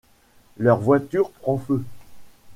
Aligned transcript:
Leur 0.57 0.79
voiture 0.79 1.29
prend 1.29 1.59
feu. 1.59 1.83